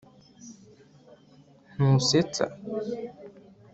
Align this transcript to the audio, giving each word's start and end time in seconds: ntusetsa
ntusetsa 1.73 2.45